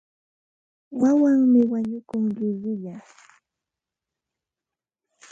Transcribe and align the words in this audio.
Wawanmi 1.01 1.61
wañukun 1.71 2.23
llullulla. 2.37 2.95